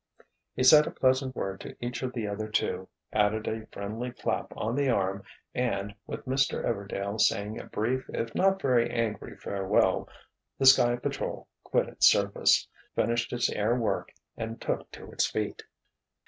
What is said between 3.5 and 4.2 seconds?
friendly